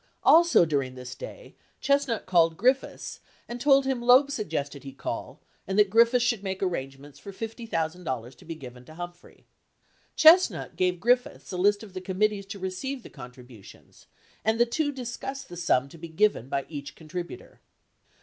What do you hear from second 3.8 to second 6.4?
him that Loeb suggested he call and that Griffiths